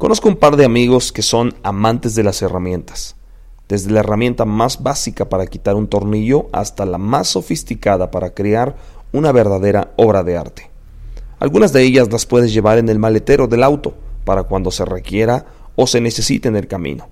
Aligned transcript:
Conozco 0.00 0.30
un 0.30 0.36
par 0.36 0.56
de 0.56 0.64
amigos 0.64 1.12
que 1.12 1.20
son 1.20 1.54
amantes 1.62 2.14
de 2.14 2.22
las 2.22 2.40
herramientas, 2.40 3.16
desde 3.68 3.90
la 3.90 4.00
herramienta 4.00 4.46
más 4.46 4.82
básica 4.82 5.28
para 5.28 5.46
quitar 5.46 5.76
un 5.76 5.88
tornillo 5.88 6.46
hasta 6.52 6.86
la 6.86 6.96
más 6.96 7.28
sofisticada 7.28 8.10
para 8.10 8.32
crear 8.32 8.76
una 9.12 9.30
verdadera 9.30 9.92
obra 9.98 10.22
de 10.22 10.38
arte. 10.38 10.70
Algunas 11.38 11.74
de 11.74 11.82
ellas 11.82 12.10
las 12.10 12.24
puedes 12.24 12.50
llevar 12.54 12.78
en 12.78 12.88
el 12.88 12.98
maletero 12.98 13.46
del 13.46 13.62
auto 13.62 13.92
para 14.24 14.44
cuando 14.44 14.70
se 14.70 14.86
requiera 14.86 15.44
o 15.76 15.86
se 15.86 16.00
necesite 16.00 16.48
en 16.48 16.56
el 16.56 16.66
camino. 16.66 17.10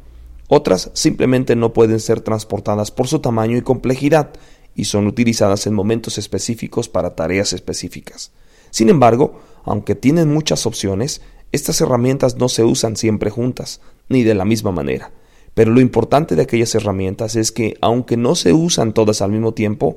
Otras 0.48 0.91
simplemente 0.95 1.57
no 1.57 1.75
pueden 1.75 2.00
ser 2.00 2.23
transportadas 2.23 2.91
por 2.91 3.07
su 3.07 3.18
tamaño 3.18 3.59
y 3.59 3.61
complejidad 3.61 4.30
y 4.75 4.86
son 4.86 5.07
utilizadas 5.07 5.66
en 5.66 5.75
momentos 5.75 6.16
específicos 6.16 6.89
para 6.89 7.14
tareas 7.14 7.52
específicas. 7.52 8.32
Sin 8.70 8.89
embargo, 8.89 9.41
aunque 9.64 9.95
tienen 9.95 10.32
muchas 10.32 10.64
opciones, 10.64 11.20
estas 11.52 11.80
herramientas 11.80 12.36
no 12.36 12.48
se 12.48 12.64
usan 12.64 12.96
siempre 12.96 13.30
juntas, 13.30 13.80
ni 14.08 14.22
de 14.22 14.34
la 14.34 14.44
misma 14.44 14.70
manera. 14.70 15.12
Pero 15.54 15.72
lo 15.72 15.80
importante 15.80 16.36
de 16.36 16.43
aquellas 16.43 16.75
herramientas 16.75 17.36
es 17.36 17.52
que, 17.52 17.76
aunque 17.80 18.16
no 18.16 18.34
se 18.34 18.52
usan 18.52 18.93
todas 18.93 19.22
al 19.22 19.32
mismo 19.32 19.54
tiempo, 19.54 19.96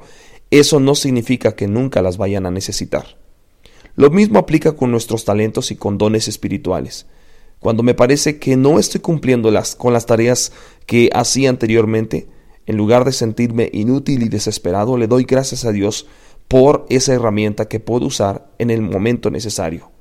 eso 0.49 0.79
no 0.79 0.95
significa 0.95 1.55
que 1.55 1.67
nunca 1.67 2.01
las 2.01 2.17
vayan 2.17 2.45
a 2.45 2.51
necesitar. 2.51 3.17
Lo 3.95 4.09
mismo 4.09 4.39
aplica 4.39 4.71
con 4.73 4.91
nuestros 4.91 5.25
talentos 5.25 5.71
y 5.71 5.75
con 5.75 5.97
dones 5.97 6.27
espirituales. 6.27 7.05
Cuando 7.59 7.83
me 7.83 7.93
parece 7.93 8.39
que 8.39 8.57
no 8.57 8.79
estoy 8.79 9.01
cumpliendo 9.01 9.51
las, 9.51 9.75
con 9.75 9.93
las 9.93 10.05
tareas 10.05 10.51
que 10.87 11.09
hacía 11.13 11.49
anteriormente, 11.49 12.27
en 12.65 12.77
lugar 12.77 13.05
de 13.05 13.11
sentirme 13.11 13.69
inútil 13.73 14.23
y 14.23 14.29
desesperado, 14.29 14.97
le 14.97 15.07
doy 15.07 15.25
gracias 15.25 15.65
a 15.65 15.71
Dios 15.71 16.07
por 16.47 16.85
esa 16.89 17.13
herramienta 17.13 17.67
que 17.67 17.79
puedo 17.79 18.07
usar 18.07 18.51
en 18.57 18.71
el 18.71 18.81
momento 18.81 19.29
necesario. 19.29 19.91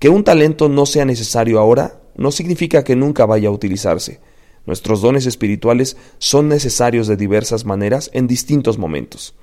Que 0.00 0.08
un 0.08 0.24
talento 0.24 0.70
no 0.70 0.86
sea 0.86 1.04
necesario 1.04 1.60
ahora 1.60 2.00
no 2.16 2.32
significa 2.32 2.82
que 2.84 2.96
nunca 2.96 3.26
vaya 3.26 3.48
a 3.48 3.52
utilizarse. 3.52 4.18
Nuestros 4.64 5.02
dones 5.02 5.26
espirituales 5.26 5.98
son 6.18 6.48
necesarios 6.48 7.06
de 7.06 7.18
diversas 7.18 7.66
maneras 7.66 8.10
en 8.14 8.26
distintos 8.26 8.78
momentos. 8.78 9.34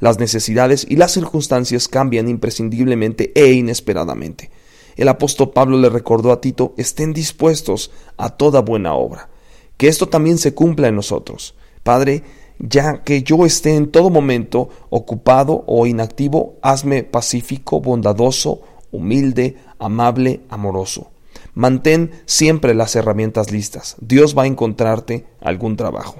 Las 0.00 0.18
necesidades 0.18 0.86
y 0.88 0.96
las 0.96 1.12
circunstancias 1.12 1.88
cambian 1.88 2.26
imprescindiblemente 2.26 3.32
e 3.34 3.52
inesperadamente. 3.52 4.50
El 4.96 5.08
apóstol 5.08 5.50
Pablo 5.50 5.78
le 5.78 5.90
recordó 5.90 6.32
a 6.32 6.40
Tito, 6.40 6.72
estén 6.78 7.12
dispuestos 7.12 7.90
a 8.16 8.30
toda 8.30 8.62
buena 8.62 8.94
obra. 8.94 9.28
Que 9.76 9.88
esto 9.88 10.08
también 10.08 10.38
se 10.38 10.54
cumpla 10.54 10.88
en 10.88 10.96
nosotros. 10.96 11.54
Padre, 11.82 12.22
ya 12.58 13.04
que 13.04 13.22
yo 13.22 13.44
esté 13.44 13.76
en 13.76 13.90
todo 13.90 14.08
momento 14.08 14.70
ocupado 14.88 15.64
o 15.66 15.86
inactivo, 15.86 16.56
hazme 16.62 17.04
pacífico, 17.04 17.82
bondadoso, 17.82 18.62
humilde, 18.90 19.56
amable, 19.78 20.40
amoroso. 20.48 21.10
Mantén 21.54 22.10
siempre 22.24 22.74
las 22.74 22.96
herramientas 22.96 23.50
listas. 23.50 23.96
Dios 24.00 24.36
va 24.36 24.44
a 24.44 24.46
encontrarte 24.46 25.26
algún 25.40 25.76
trabajo. 25.76 26.16